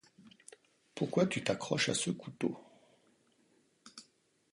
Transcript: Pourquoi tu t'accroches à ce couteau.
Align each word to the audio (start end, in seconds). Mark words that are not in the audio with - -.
Pourquoi 0.95 1.27
tu 1.27 1.43
t'accroches 1.43 1.89
à 1.89 1.93
ce 1.93 2.09
couteau. 2.09 2.57